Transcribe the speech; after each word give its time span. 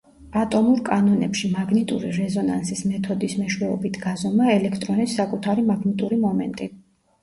ატომურ 0.43 0.79
კანონებში 0.87 1.51
მაგნიტური 1.57 2.15
რეზონანსის 2.17 2.83
მეთოდის 2.95 3.37
მეშვეობით 3.45 4.03
გაზომა 4.09 4.53
ელექტრონის 4.59 5.19
საკუთარი 5.23 5.71
მაგნიტური 5.73 6.25
მომენტი. 6.31 6.77